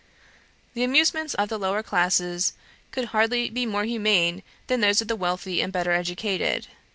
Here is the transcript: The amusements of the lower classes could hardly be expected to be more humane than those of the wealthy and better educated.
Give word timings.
The 0.73 0.83
amusements 0.83 1.35
of 1.35 1.49
the 1.49 1.59
lower 1.59 1.83
classes 1.83 2.53
could 2.89 3.09
hardly 3.13 3.51
be 3.51 3.61
expected 3.61 3.61
to 3.61 3.67
be 3.67 3.71
more 3.71 3.83
humane 3.83 4.41
than 4.65 4.81
those 4.81 4.99
of 4.99 5.07
the 5.07 5.15
wealthy 5.15 5.61
and 5.61 5.71
better 5.71 5.91
educated. 5.91 6.65